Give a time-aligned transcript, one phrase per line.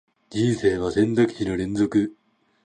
[0.31, 2.15] 人生は選択肢の連続